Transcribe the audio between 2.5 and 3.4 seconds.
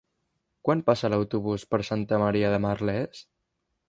de Merlès?